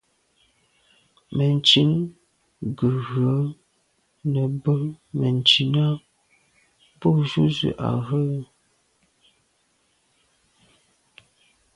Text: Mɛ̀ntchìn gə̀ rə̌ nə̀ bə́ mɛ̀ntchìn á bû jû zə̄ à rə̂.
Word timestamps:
Mɛ̀ntchìn 1.35 1.91
gə̀ 2.77 2.95
rə̌ 3.13 3.35
nə̀ 4.31 4.47
bə́ 4.63 4.79
mɛ̀ntchìn 5.19 5.73
á 5.85 5.87
bû 6.99 7.09
jû 7.29 7.43
zə̄ 7.57 7.71
à 7.87 7.89
rə̂. 8.05 8.23